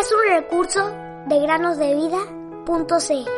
es 0.00 0.12
un 0.12 0.34
recurso 0.34 0.90
de 1.26 1.40
granosdevida.cl. 1.40 3.30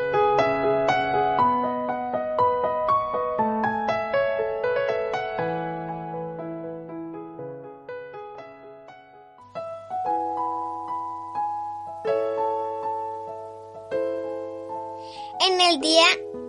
En 15.40 15.60
el 15.60 15.80
día 15.80 16.04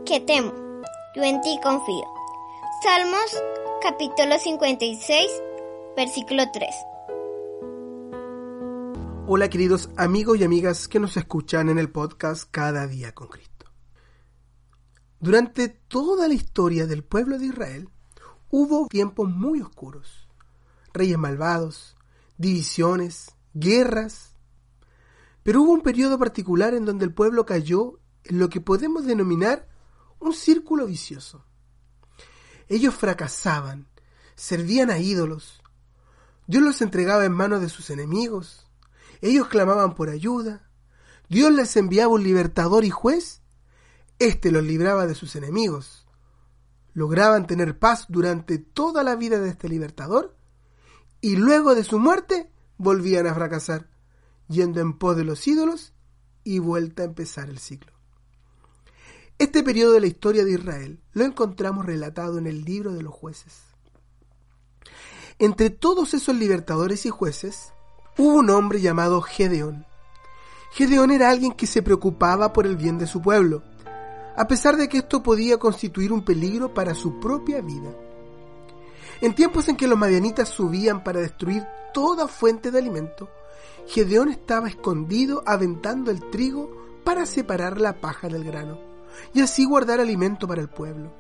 que 0.05 0.19
temo, 0.19 0.53
yo 1.15 1.23
en 1.23 1.41
ti 1.41 1.59
confío. 1.63 2.05
Salmos 2.83 3.43
capítulo 3.81 4.37
56, 4.37 5.41
versículo 5.95 6.51
3. 6.51 6.92
Hola 9.25 9.49
queridos 9.49 9.89
amigos 9.95 10.37
y 10.37 10.43
amigas 10.43 10.89
que 10.89 10.99
nos 10.99 11.15
escuchan 11.15 11.69
en 11.69 11.79
el 11.79 11.89
podcast 11.89 12.43
Cada 12.51 12.87
día 12.87 13.15
con 13.15 13.29
Cristo. 13.29 13.67
Durante 15.21 15.69
toda 15.69 16.27
la 16.27 16.33
historia 16.33 16.87
del 16.87 17.05
pueblo 17.05 17.39
de 17.39 17.45
Israel 17.45 17.89
hubo 18.49 18.87
tiempos 18.89 19.29
muy 19.29 19.61
oscuros, 19.61 20.27
reyes 20.91 21.17
malvados, 21.17 21.95
divisiones, 22.37 23.31
guerras, 23.53 24.35
pero 25.41 25.61
hubo 25.61 25.71
un 25.71 25.83
periodo 25.83 26.19
particular 26.19 26.73
en 26.73 26.83
donde 26.83 27.05
el 27.05 27.13
pueblo 27.13 27.45
cayó 27.45 28.01
en 28.25 28.39
lo 28.39 28.49
que 28.49 28.59
podemos 28.59 29.05
denominar 29.05 29.69
un 30.19 30.33
círculo 30.33 30.85
vicioso. 30.85 31.45
Ellos 32.67 32.93
fracasaban, 32.93 33.87
servían 34.35 34.91
a 34.91 34.97
ídolos, 34.97 35.61
Dios 36.45 36.61
los 36.61 36.81
entregaba 36.81 37.23
en 37.23 37.31
manos 37.31 37.61
de 37.61 37.69
sus 37.69 37.89
enemigos, 37.89 38.67
ellos 39.23 39.47
clamaban 39.47 39.95
por 39.95 40.09
ayuda, 40.09 40.69
Dios 41.29 41.51
les 41.53 41.75
enviaba 41.77 42.13
un 42.13 42.23
libertador 42.23 42.83
y 42.83 42.89
juez, 42.89 43.41
éste 44.19 44.51
los 44.51 44.63
libraba 44.63 45.07
de 45.07 45.15
sus 45.15 45.35
enemigos. 45.35 46.05
Lograban 46.93 47.47
tener 47.47 47.79
paz 47.79 48.05
durante 48.09 48.57
toda 48.57 49.03
la 49.03 49.15
vida 49.15 49.39
de 49.39 49.49
este 49.49 49.67
libertador 49.69 50.35
y 51.21 51.37
luego 51.37 51.73
de 51.73 51.83
su 51.83 51.99
muerte 51.99 52.51
volvían 52.77 53.25
a 53.25 53.33
fracasar, 53.33 53.89
yendo 54.47 54.81
en 54.81 54.97
pos 54.97 55.15
de 55.15 55.23
los 55.23 55.47
ídolos 55.47 55.93
y 56.43 56.59
vuelta 56.59 57.03
a 57.03 57.05
empezar 57.05 57.49
el 57.49 57.59
ciclo. 57.59 57.93
Este 59.39 59.63
periodo 59.63 59.93
de 59.93 60.01
la 60.01 60.07
historia 60.07 60.45
de 60.45 60.51
Israel 60.51 61.01
lo 61.13 61.23
encontramos 61.23 61.85
relatado 61.85 62.37
en 62.37 62.45
el 62.45 62.63
libro 62.63 62.93
de 62.93 63.01
los 63.01 63.13
jueces. 63.13 63.61
Entre 65.39 65.69
todos 65.69 66.13
esos 66.13 66.35
libertadores 66.35 67.05
y 67.05 67.09
jueces, 67.09 67.72
hubo 68.17 68.39
un 68.39 68.49
hombre 68.49 68.81
llamado 68.81 69.21
Gedeón. 69.21 69.85
Gedeón 70.71 71.11
era 71.11 71.29
alguien 71.29 71.53
que 71.53 71.67
se 71.67 71.81
preocupaba 71.81 72.53
por 72.53 72.65
el 72.65 72.77
bien 72.77 72.97
de 72.97 73.07
su 73.07 73.21
pueblo, 73.21 73.63
a 74.35 74.47
pesar 74.47 74.77
de 74.77 74.89
que 74.89 74.97
esto 74.99 75.21
podía 75.21 75.57
constituir 75.57 76.11
un 76.11 76.25
peligro 76.25 76.73
para 76.73 76.95
su 76.95 77.19
propia 77.19 77.61
vida. 77.61 77.91
En 79.21 79.35
tiempos 79.35 79.69
en 79.69 79.75
que 79.75 79.87
los 79.87 79.97
madianitas 79.97 80.49
subían 80.49 81.03
para 81.03 81.21
destruir 81.21 81.63
toda 81.93 82.27
fuente 82.27 82.71
de 82.71 82.79
alimento, 82.79 83.29
Gedeón 83.87 84.29
estaba 84.29 84.67
escondido 84.67 85.43
aventando 85.45 86.09
el 86.09 86.29
trigo 86.29 86.71
para 87.03 87.25
separar 87.25 87.79
la 87.79 87.99
paja 88.01 88.27
del 88.27 88.43
grano 88.43 88.79
y 89.33 89.41
así 89.41 89.65
guardar 89.65 89.99
alimento 89.99 90.47
para 90.47 90.61
el 90.61 90.69
pueblo. 90.69 91.13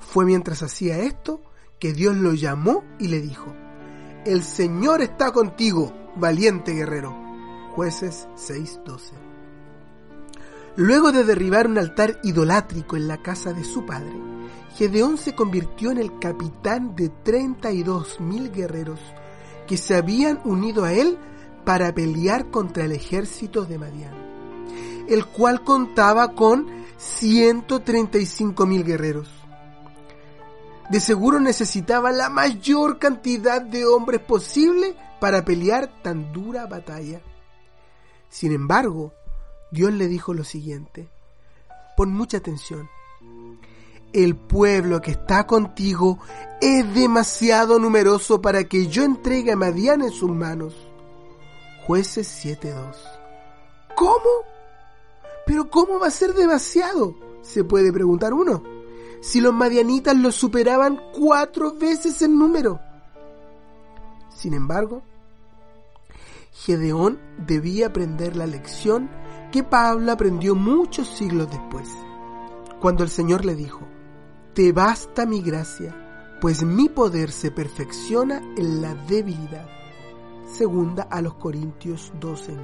Fue 0.00 0.24
mientras 0.24 0.62
hacía 0.62 0.98
esto 0.98 1.40
que 1.78 1.92
Dios 1.92 2.16
lo 2.16 2.34
llamó 2.34 2.84
y 2.98 3.08
le 3.08 3.20
dijo, 3.20 3.54
El 4.28 4.44
Señor 4.44 5.00
está 5.00 5.32
contigo, 5.32 5.90
valiente 6.14 6.72
guerrero. 6.72 7.16
Jueces 7.74 8.28
6:12. 8.36 9.14
Luego 10.76 11.12
de 11.12 11.24
derribar 11.24 11.66
un 11.66 11.78
altar 11.78 12.20
idolátrico 12.22 12.98
en 12.98 13.08
la 13.08 13.22
casa 13.22 13.54
de 13.54 13.64
su 13.64 13.86
padre, 13.86 14.12
Gedeón 14.76 15.16
se 15.16 15.34
convirtió 15.34 15.92
en 15.92 15.96
el 15.96 16.18
capitán 16.18 16.94
de 16.94 17.08
32 17.08 18.20
mil 18.20 18.52
guerreros 18.52 19.00
que 19.66 19.78
se 19.78 19.94
habían 19.94 20.42
unido 20.44 20.84
a 20.84 20.92
él 20.92 21.16
para 21.64 21.94
pelear 21.94 22.50
contra 22.50 22.84
el 22.84 22.92
ejército 22.92 23.64
de 23.64 23.78
Madián, 23.78 24.12
el 25.08 25.24
cual 25.24 25.64
contaba 25.64 26.34
con 26.34 26.66
135 26.98 28.66
mil 28.66 28.84
guerreros. 28.84 29.37
De 30.90 31.00
seguro 31.00 31.38
necesitaba 31.38 32.12
la 32.12 32.30
mayor 32.30 32.98
cantidad 32.98 33.60
de 33.60 33.84
hombres 33.84 34.20
posible 34.20 34.96
para 35.20 35.44
pelear 35.44 36.02
tan 36.02 36.32
dura 36.32 36.66
batalla. 36.66 37.20
Sin 38.30 38.52
embargo, 38.52 39.12
Dios 39.70 39.92
le 39.92 40.08
dijo 40.08 40.32
lo 40.32 40.44
siguiente, 40.44 41.10
pon 41.96 42.12
mucha 42.12 42.38
atención. 42.38 42.88
El 44.14 44.36
pueblo 44.36 45.02
que 45.02 45.10
está 45.10 45.46
contigo 45.46 46.18
es 46.62 46.94
demasiado 46.94 47.78
numeroso 47.78 48.40
para 48.40 48.64
que 48.64 48.86
yo 48.86 49.04
entregue 49.04 49.52
a 49.52 49.56
Madián 49.56 50.00
en 50.00 50.10
sus 50.10 50.30
manos. 50.30 50.74
Jueces 51.86 52.44
7.2. 52.44 52.96
¿Cómo? 53.94 54.46
¿Pero 55.44 55.68
cómo 55.68 55.98
va 55.98 56.06
a 56.06 56.10
ser 56.10 56.32
demasiado? 56.32 57.14
Se 57.42 57.64
puede 57.64 57.92
preguntar 57.92 58.32
uno. 58.32 58.77
Si 59.20 59.40
los 59.40 59.52
madianitas 59.52 60.16
los 60.16 60.34
superaban 60.34 61.00
cuatro 61.12 61.74
veces 61.74 62.22
en 62.22 62.38
número. 62.38 62.80
Sin 64.30 64.54
embargo, 64.54 65.02
Gedeón 66.52 67.18
debía 67.46 67.88
aprender 67.88 68.36
la 68.36 68.46
lección 68.46 69.10
que 69.52 69.62
Pablo 69.62 70.12
aprendió 70.12 70.54
muchos 70.54 71.08
siglos 71.08 71.50
después, 71.50 71.88
cuando 72.80 73.04
el 73.04 73.10
Señor 73.10 73.44
le 73.44 73.54
dijo, 73.54 73.80
Te 74.54 74.72
basta 74.72 75.26
mi 75.26 75.40
gracia, 75.40 76.36
pues 76.40 76.62
mi 76.62 76.88
poder 76.88 77.32
se 77.32 77.50
perfecciona 77.50 78.38
en 78.56 78.82
la 78.82 78.94
debilidad. 78.94 79.68
Segunda 80.46 81.04
a 81.04 81.20
los 81.20 81.34
Corintios 81.34 82.12
12:9. 82.20 82.56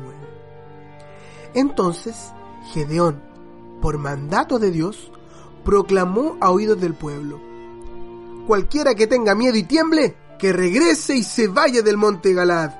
Entonces, 1.54 2.32
Gedeón, 2.72 3.22
por 3.80 3.98
mandato 3.98 4.58
de 4.58 4.70
Dios, 4.70 5.12
proclamó 5.64 6.36
a 6.40 6.50
oídos 6.50 6.80
del 6.80 6.94
pueblo, 6.94 7.40
Cualquiera 8.46 8.94
que 8.94 9.06
tenga 9.06 9.34
miedo 9.34 9.56
y 9.56 9.62
tiemble, 9.62 10.16
que 10.38 10.52
regrese 10.52 11.16
y 11.16 11.22
se 11.22 11.48
vaya 11.48 11.80
del 11.80 11.96
monte 11.96 12.34
Galad. 12.34 12.74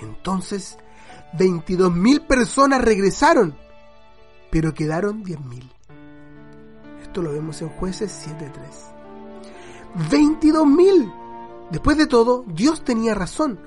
Entonces, 0.00 0.78
22 1.36 1.92
mil 1.92 2.20
personas 2.22 2.80
regresaron, 2.80 3.56
pero 4.50 4.72
quedaron 4.72 5.24
10 5.24 5.40
mil. 5.46 5.68
Esto 7.02 7.22
lo 7.22 7.32
vemos 7.32 7.60
en 7.60 7.70
jueces 7.70 8.24
7.3. 8.28 10.08
22 10.10 10.64
mil. 10.64 11.12
Después 11.72 11.98
de 11.98 12.06
todo, 12.06 12.44
Dios 12.46 12.84
tenía 12.84 13.14
razón, 13.14 13.58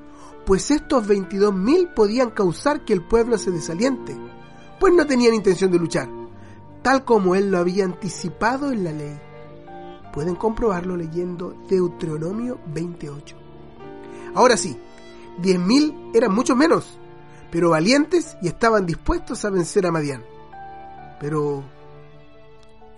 pues 0.45 0.71
estos 0.71 1.05
22 1.05 1.53
mil 1.53 1.89
podían 1.89 2.31
causar 2.31 2.85
que 2.85 2.93
el 2.93 3.01
pueblo 3.01 3.37
se 3.37 3.51
desaliente, 3.51 4.15
pues 4.79 4.93
no 4.93 5.05
tenían 5.05 5.33
intención 5.33 5.71
de 5.71 5.79
luchar, 5.79 6.09
tal 6.83 7.05
como 7.05 7.33
él 7.33 7.49
lo 7.49 7.57
había 7.57 7.85
anticipado 7.85 8.71
en 8.71 8.83
la 8.83 8.91
ley. 8.91 9.19
Pueden 10.11 10.35
comprobarlo 10.35 10.95
leyendo 10.95 11.55
Deuteronomio 11.67 12.59
28. 12.67 13.35
Ahora 14.35 14.57
sí, 14.57 14.77
10.000 15.41 16.11
eran 16.13 16.33
mucho 16.35 16.55
menos, 16.55 16.99
pero 17.49 17.71
valientes 17.71 18.37
y 18.41 18.47
estaban 18.47 18.85
dispuestos 18.85 19.43
a 19.45 19.49
vencer 19.49 19.87
a 19.87 19.91
Madián. 19.91 20.23
Pero... 21.19 21.63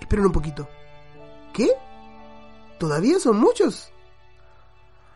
Esperen 0.01 0.25
un 0.25 0.31
poquito. 0.31 0.68
¿Qué? 1.53 1.69
¿Todavía 2.79 3.19
son 3.19 3.38
muchos? 3.38 3.92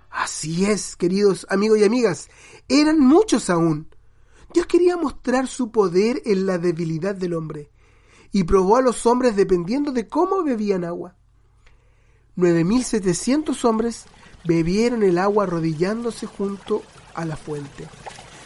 Así 0.10 0.66
es, 0.66 0.96
queridos 0.96 1.46
amigos 1.50 1.80
y 1.80 1.84
amigas, 1.84 2.30
eran 2.68 3.00
muchos 3.00 3.50
aún. 3.50 3.90
Dios 4.54 4.66
quería 4.68 4.96
mostrar 4.96 5.48
su 5.48 5.72
poder 5.72 6.22
en 6.26 6.46
la 6.46 6.58
debilidad 6.58 7.16
del 7.16 7.34
hombre 7.34 7.72
y 8.32 8.44
probó 8.44 8.78
a 8.78 8.82
los 8.82 9.06
hombres 9.06 9.36
dependiendo 9.36 9.92
de 9.92 10.08
cómo 10.08 10.44
bebían 10.44 10.84
agua. 10.84 11.16
9.700 12.38 13.66
hombres 13.66 14.06
bebieron 14.46 15.04
el 15.04 15.18
agua 15.18 15.44
arrodillándose 15.44 16.26
junto 16.26 16.84
a 17.14 17.26
la 17.26 17.36
fuente, 17.36 17.88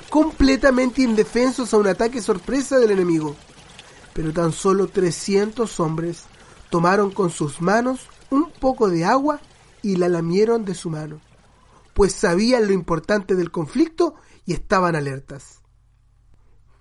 completamente 0.09 1.01
indefensos 1.01 1.73
a 1.73 1.77
un 1.77 1.87
ataque 1.87 2.21
sorpresa 2.21 2.79
del 2.79 2.91
enemigo. 2.91 3.35
Pero 4.13 4.31
tan 4.31 4.51
solo 4.51 4.87
300 4.87 5.79
hombres 5.79 6.23
tomaron 6.69 7.11
con 7.11 7.29
sus 7.29 7.61
manos 7.61 8.07
un 8.29 8.49
poco 8.49 8.89
de 8.89 9.05
agua 9.05 9.39
y 9.81 9.97
la 9.97 10.09
lamieron 10.09 10.65
de 10.65 10.73
su 10.73 10.89
mano, 10.89 11.19
pues 11.93 12.13
sabían 12.13 12.67
lo 12.67 12.73
importante 12.73 13.35
del 13.35 13.51
conflicto 13.51 14.15
y 14.45 14.53
estaban 14.53 14.95
alertas. 14.95 15.61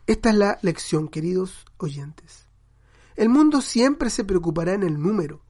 Esta 0.07 0.31
es 0.31 0.37
la 0.37 0.59
lección, 0.63 1.09
queridos 1.09 1.67
oyentes. 1.77 2.42
El 3.17 3.29
mundo 3.29 3.61
siempre 3.61 4.11
se 4.11 4.25
preocupará 4.25 4.75
en 4.75 4.83
el 4.83 5.01
número 5.01 5.45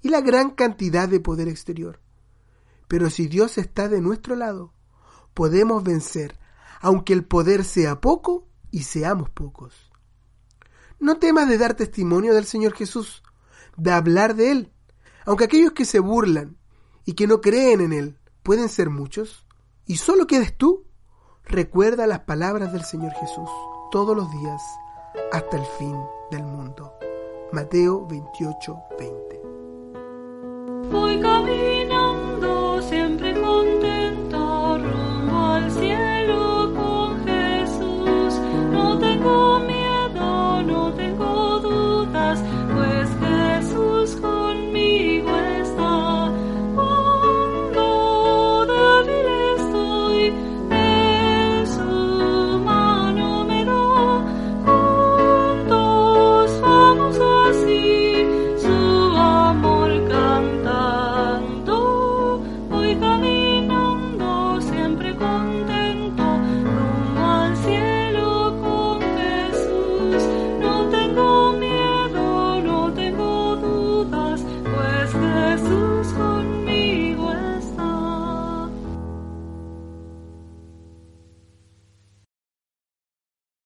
y 0.00 0.08
la 0.08 0.20
gran 0.20 0.50
cantidad 0.50 1.08
de 1.08 1.20
poder 1.20 1.48
exterior. 1.48 2.00
Pero 2.88 3.10
si 3.10 3.26
Dios 3.26 3.58
está 3.58 3.88
de 3.88 4.00
nuestro 4.00 4.36
lado, 4.36 4.74
podemos 5.34 5.82
vencer, 5.82 6.38
aunque 6.80 7.12
el 7.12 7.24
poder 7.24 7.64
sea 7.64 8.00
poco 8.00 8.48
y 8.70 8.82
seamos 8.82 9.30
pocos. 9.30 9.90
No 10.98 11.18
temas 11.18 11.48
de 11.48 11.58
dar 11.58 11.74
testimonio 11.74 12.34
del 12.34 12.44
Señor 12.44 12.74
Jesús, 12.74 13.22
de 13.76 13.92
hablar 13.92 14.34
de 14.34 14.50
Él, 14.50 14.72
aunque 15.24 15.44
aquellos 15.44 15.72
que 15.72 15.84
se 15.84 16.00
burlan 16.00 16.58
y 17.04 17.14
que 17.14 17.26
no 17.26 17.40
creen 17.40 17.80
en 17.80 17.92
Él 17.92 18.18
pueden 18.42 18.68
ser 18.68 18.90
muchos, 18.90 19.46
y 19.86 19.96
solo 19.96 20.26
quedes 20.26 20.56
tú, 20.56 20.86
recuerda 21.44 22.06
las 22.06 22.20
palabras 22.20 22.72
del 22.72 22.84
Señor 22.84 23.12
Jesús 23.12 23.48
todos 23.90 24.16
los 24.16 24.30
días 24.30 24.62
hasta 25.32 25.56
el 25.56 25.66
fin 25.78 25.96
del 26.30 26.44
mundo. 26.44 27.01
Mateo 27.52 28.06
28, 28.06 28.82
20. 28.98 29.40
Voy 30.90 31.20
camino 31.20 32.01